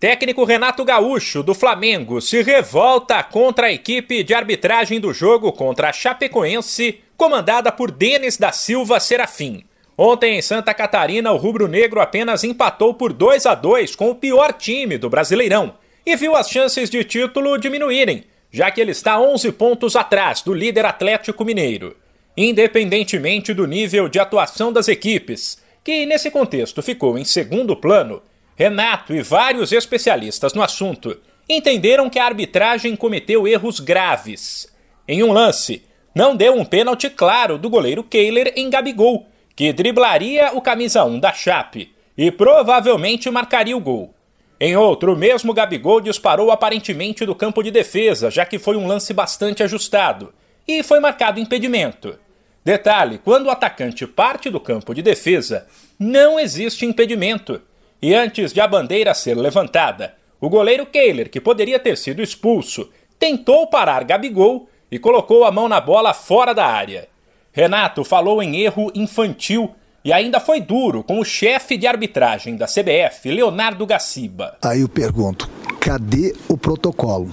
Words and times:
Técnico 0.00 0.44
Renato 0.44 0.84
Gaúcho, 0.84 1.42
do 1.42 1.52
Flamengo, 1.52 2.20
se 2.20 2.40
revolta 2.40 3.20
contra 3.24 3.66
a 3.66 3.72
equipe 3.72 4.22
de 4.22 4.32
arbitragem 4.32 5.00
do 5.00 5.12
jogo 5.12 5.50
contra 5.50 5.88
a 5.88 5.92
Chapecoense, 5.92 7.00
comandada 7.16 7.72
por 7.72 7.90
Denis 7.90 8.36
da 8.36 8.52
Silva 8.52 9.00
Serafim. 9.00 9.64
Ontem 9.96 10.38
em 10.38 10.40
Santa 10.40 10.72
Catarina, 10.72 11.32
o 11.32 11.36
rubro-negro 11.36 12.00
apenas 12.00 12.44
empatou 12.44 12.94
por 12.94 13.12
2 13.12 13.44
a 13.44 13.56
2 13.56 13.96
com 13.96 14.08
o 14.08 14.14
pior 14.14 14.52
time 14.52 14.96
do 14.96 15.10
Brasileirão 15.10 15.74
e 16.06 16.14
viu 16.14 16.36
as 16.36 16.48
chances 16.48 16.88
de 16.88 17.02
título 17.02 17.58
diminuírem, 17.58 18.22
já 18.52 18.70
que 18.70 18.80
ele 18.80 18.92
está 18.92 19.18
11 19.20 19.50
pontos 19.50 19.96
atrás 19.96 20.42
do 20.42 20.54
líder 20.54 20.86
Atlético 20.86 21.44
Mineiro. 21.44 21.96
Independentemente 22.36 23.52
do 23.52 23.66
nível 23.66 24.08
de 24.08 24.20
atuação 24.20 24.72
das 24.72 24.86
equipes, 24.86 25.60
que 25.82 26.06
nesse 26.06 26.30
contexto 26.30 26.84
ficou 26.84 27.18
em 27.18 27.24
segundo 27.24 27.74
plano, 27.74 28.22
Renato 28.58 29.14
e 29.14 29.22
vários 29.22 29.70
especialistas 29.70 30.52
no 30.52 30.64
assunto 30.64 31.16
entenderam 31.48 32.10
que 32.10 32.18
a 32.18 32.24
arbitragem 32.24 32.96
cometeu 32.96 33.46
erros 33.46 33.78
graves. 33.78 34.66
Em 35.06 35.22
um 35.22 35.30
lance, 35.30 35.84
não 36.12 36.34
deu 36.34 36.54
um 36.54 36.64
pênalti 36.64 37.08
claro 37.08 37.56
do 37.56 37.70
goleiro 37.70 38.02
Kehler 38.02 38.52
em 38.56 38.68
Gabigol, 38.68 39.28
que 39.54 39.72
driblaria 39.72 40.50
o 40.54 40.60
camisa 40.60 41.04
1 41.04 41.20
da 41.20 41.32
Chape 41.32 41.94
e 42.16 42.32
provavelmente 42.32 43.30
marcaria 43.30 43.76
o 43.76 43.80
gol. 43.80 44.12
Em 44.58 44.76
outro, 44.76 45.12
o 45.12 45.16
mesmo 45.16 45.54
Gabigol 45.54 46.00
disparou 46.00 46.50
aparentemente 46.50 47.24
do 47.24 47.36
campo 47.36 47.62
de 47.62 47.70
defesa, 47.70 48.28
já 48.28 48.44
que 48.44 48.58
foi 48.58 48.76
um 48.76 48.88
lance 48.88 49.14
bastante 49.14 49.62
ajustado, 49.62 50.34
e 50.66 50.82
foi 50.82 50.98
marcado 50.98 51.38
impedimento. 51.38 52.18
Detalhe: 52.64 53.20
quando 53.24 53.46
o 53.46 53.50
atacante 53.50 54.04
parte 54.04 54.50
do 54.50 54.58
campo 54.58 54.92
de 54.92 55.00
defesa, 55.00 55.68
não 55.96 56.40
existe 56.40 56.84
impedimento. 56.84 57.62
E 58.00 58.14
antes 58.14 58.52
de 58.52 58.60
a 58.60 58.68
bandeira 58.68 59.12
ser 59.12 59.36
levantada, 59.36 60.14
o 60.40 60.48
goleiro 60.48 60.86
Kehler, 60.86 61.28
que 61.28 61.40
poderia 61.40 61.80
ter 61.80 61.96
sido 61.96 62.22
expulso, 62.22 62.88
tentou 63.18 63.66
parar 63.66 64.04
Gabigol 64.04 64.68
e 64.90 64.98
colocou 64.98 65.44
a 65.44 65.50
mão 65.50 65.68
na 65.68 65.80
bola 65.80 66.14
fora 66.14 66.54
da 66.54 66.64
área. 66.64 67.08
Renato 67.52 68.04
falou 68.04 68.40
em 68.40 68.56
erro 68.60 68.92
infantil 68.94 69.74
e 70.04 70.12
ainda 70.12 70.38
foi 70.38 70.60
duro 70.60 71.02
com 71.02 71.18
o 71.18 71.24
chefe 71.24 71.76
de 71.76 71.88
arbitragem 71.88 72.56
da 72.56 72.66
CBF, 72.66 73.32
Leonardo 73.32 73.84
Gaciba. 73.84 74.56
Aí 74.62 74.80
eu 74.80 74.88
pergunto: 74.88 75.50
cadê 75.80 76.36
o 76.48 76.56
protocolo? 76.56 77.32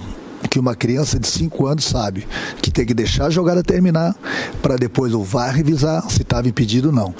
que 0.56 0.60
uma 0.60 0.74
criança 0.74 1.18
de 1.18 1.26
5 1.26 1.66
anos 1.66 1.84
sabe 1.84 2.26
que 2.62 2.70
tem 2.70 2.86
que 2.86 2.94
deixar 2.94 3.26
a 3.26 3.30
jogada 3.30 3.62
terminar 3.62 4.14
para 4.62 4.76
depois 4.76 5.12
o 5.12 5.22
VAR 5.22 5.54
revisar 5.54 6.08
se 6.10 6.22
estava 6.22 6.48
impedido 6.48 6.88
ou 6.88 6.94
não. 6.94 7.14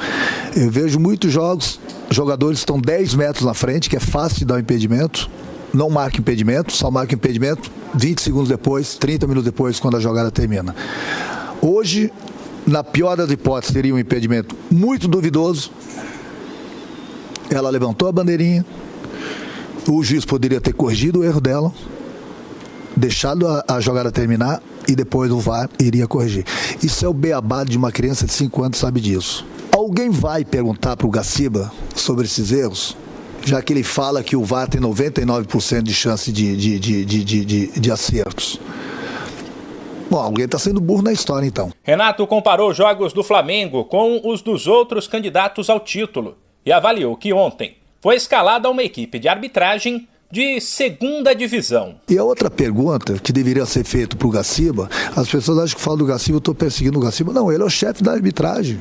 Eu 0.55 0.71
vejo 0.71 0.99
muitos 0.99 1.33
jogos, 1.33 1.79
jogadores 2.11 2.59
estão 2.61 2.81
10 2.81 3.15
metros 3.15 3.45
na 3.45 3.55
frente, 3.55 3.89
que 3.91 3.97
é 3.97 4.01
fácil 4.01 4.39
de 4.39 4.45
dar 4.45 4.55
um 4.55 4.59
impedimento, 4.59 5.31
não 5.73 5.91
marca 5.91 6.19
impedimento, 6.19 6.73
só 6.73 6.91
marca 6.91 7.15
impedimento 7.15 7.71
20 7.95 8.21
segundos 8.21 8.49
depois, 8.49 8.95
30 8.95 9.27
minutos 9.27 9.45
depois, 9.45 9.81
quando 9.81 9.97
a 9.97 10.01
jogada 10.01 10.31
termina. 10.31 10.75
Hoje, 11.61 12.13
na 12.67 12.85
pior 12.85 13.17
das 13.17 13.31
hipóteses, 13.31 13.73
seria 13.73 13.95
um 13.95 13.99
impedimento 13.99 14.55
muito 14.71 15.09
duvidoso. 15.09 15.71
Ela 17.51 17.71
levantou 17.71 18.09
a 18.09 18.13
bandeirinha, 18.13 18.65
o 19.89 20.03
juiz 20.03 20.25
poderia 20.25 20.61
ter 20.61 20.73
corrigido 20.73 21.21
o 21.21 21.25
erro 21.25 21.41
dela, 21.41 21.73
deixado 22.97 23.47
a, 23.47 23.65
a 23.69 23.81
jogada 23.81 24.11
terminar 24.11 24.61
e 24.89 24.97
depois 24.97 25.31
o 25.31 25.39
VAR 25.39 25.69
iria 25.79 26.07
corrigir. 26.07 26.45
Isso 26.83 27.05
é 27.05 27.09
o 27.09 27.13
beabá 27.15 27.63
de 27.63 27.77
uma 27.77 27.93
criança 27.93 28.27
de 28.27 28.33
5 28.33 28.63
anos 28.65 28.79
sabe 28.79 29.01
disso. 29.01 29.47
Alguém 29.77 30.09
vai 30.09 30.43
perguntar 30.43 30.97
para 30.97 31.07
o 31.07 31.11
Gaciba 31.11 31.71
sobre 31.95 32.25
esses 32.25 32.51
erros? 32.51 32.97
Já 33.45 33.61
que 33.61 33.75
ele 33.75 33.83
fala 33.83 34.23
que 34.23 34.35
o 34.35 34.43
VAR 34.43 34.67
tem 34.67 34.81
99% 34.81 35.83
de 35.83 35.93
chance 35.93 36.33
de, 36.33 36.57
de, 36.57 36.79
de, 36.79 37.05
de, 37.05 37.45
de, 37.45 37.67
de, 37.79 37.91
acertos. 37.91 38.59
Bom, 40.11 40.17
alguém 40.17 40.47
está 40.47 40.59
sendo 40.59 40.81
burro 40.81 41.03
na 41.03 41.13
história 41.13 41.47
então. 41.47 41.71
Renato 41.83 42.27
comparou 42.27 42.73
jogos 42.73 43.13
do 43.13 43.23
Flamengo 43.23 43.85
com 43.85 44.19
os 44.25 44.41
dos 44.41 44.67
outros 44.67 45.07
candidatos 45.07 45.69
ao 45.69 45.79
título 45.79 46.39
e 46.65 46.73
avaliou 46.73 47.15
que 47.15 47.35
ontem 47.35 47.77
foi 48.01 48.17
escalada 48.17 48.71
uma 48.71 48.83
equipe 48.83 49.19
de 49.19 49.29
arbitragem 49.29 50.09
de 50.33 50.59
segunda 50.59 51.35
divisão. 51.35 51.97
E 52.09 52.17
a 52.17 52.25
outra 52.25 52.51
pergunta 52.51 53.19
que 53.19 53.31
deveria 53.31 53.67
ser 53.67 53.85
feita 53.85 54.17
para 54.17 54.27
o 54.27 54.31
Gaciba, 54.31 54.89
as 55.15 55.29
pessoas 55.29 55.59
acham 55.59 55.77
que 55.77 55.85
falam 55.85 55.99
do 55.99 56.07
Gaciba, 56.07 56.37
eu 56.37 56.39
estou 56.39 56.55
perseguindo 56.55 56.99
o 56.99 57.03
Gaciba. 57.03 57.35
Não, 57.35 57.53
ele 57.53 57.63
é 57.63 57.67
o 57.67 57.71
chefe 57.71 58.03
da 58.03 58.13
arbitragem. 58.13 58.81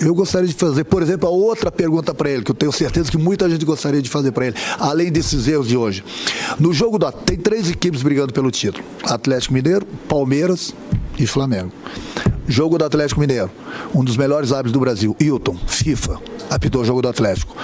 Eu 0.00 0.14
gostaria 0.14 0.48
de 0.48 0.54
fazer, 0.54 0.84
por 0.84 1.02
exemplo, 1.02 1.28
a 1.28 1.32
outra 1.32 1.70
pergunta 1.70 2.12
para 2.12 2.28
ele, 2.30 2.42
que 2.42 2.50
eu 2.50 2.54
tenho 2.54 2.72
certeza 2.72 3.10
que 3.10 3.16
muita 3.16 3.48
gente 3.48 3.64
gostaria 3.64 4.02
de 4.02 4.10
fazer 4.10 4.32
para 4.32 4.46
ele, 4.46 4.56
além 4.78 5.10
desses 5.10 5.46
erros 5.46 5.68
de 5.68 5.76
hoje. 5.76 6.04
No 6.58 6.72
jogo 6.72 6.98
da. 6.98 7.12
Tem 7.12 7.36
três 7.36 7.70
equipes 7.70 8.02
brigando 8.02 8.32
pelo 8.32 8.50
título: 8.50 8.84
Atlético 9.04 9.54
Mineiro, 9.54 9.86
Palmeiras 10.08 10.74
e 11.18 11.26
Flamengo. 11.26 11.72
Jogo 12.46 12.76
do 12.76 12.84
Atlético 12.84 13.20
Mineiro, 13.20 13.50
um 13.94 14.04
dos 14.04 14.16
melhores 14.16 14.52
árbitros 14.52 14.72
do 14.72 14.80
Brasil, 14.80 15.16
Hilton, 15.18 15.56
FIFA, 15.66 16.20
apitou 16.50 16.82
o 16.82 16.84
jogo 16.84 17.00
do 17.00 17.08
Atlético. 17.08 17.56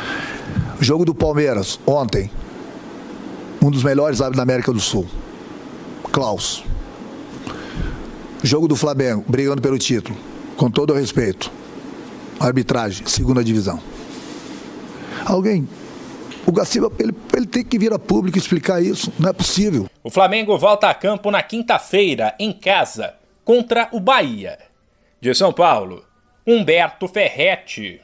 Jogo 0.81 1.05
do 1.05 1.15
Palmeiras, 1.15 1.79
ontem, 1.87 2.31
um 3.61 3.71
dos 3.71 3.85
melhores 3.85 4.23
árbitros 4.23 4.39
da 4.39 4.43
América 4.43 4.73
do 4.73 4.81
Sul, 4.81 5.07
Klaus. 6.11 6.65
Jogo 8.43 8.67
do 8.67 8.75
Flamengo, 8.75 9.23
brigando 9.29 9.61
pelo 9.61 9.79
título, 9.79 10.17
com 10.57 10.71
todo 10.71 10.95
o 10.95 10.97
respeito. 10.97 11.53
Arbitragem, 12.41 13.06
segunda 13.06 13.45
divisão. 13.45 13.78
Alguém 15.25 15.69
o 16.47 16.53
Gaciba, 16.53 16.91
ele, 16.99 17.15
ele, 17.37 17.47
tem 17.47 17.65
que 17.65 17.78
vir 17.78 17.93
a 17.93 17.99
público 17.99 18.37
explicar 18.37 18.83
isso. 18.83 19.12
Não 19.19 19.31
é 19.31 19.33
possível. 19.33 19.89
O 20.03 20.11
Flamengo 20.11 20.59
volta 20.59 20.89
a 20.89 20.95
campo 20.95 21.31
na 21.31 21.43
quinta-feira, 21.43 22.34
em 22.41 22.53
casa, 22.53 23.15
contra 23.45 23.89
o 23.93 24.00
Bahia. 24.00 24.59
De 25.21 25.34
São 25.34 25.53
Paulo, 25.53 26.05
Humberto 26.47 27.06
Ferretti. 27.06 28.00